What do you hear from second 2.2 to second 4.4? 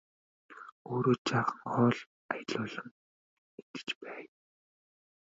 аялуулан идэж байя!